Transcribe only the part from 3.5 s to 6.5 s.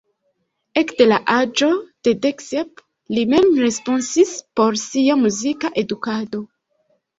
responsis por sia muzika edukado.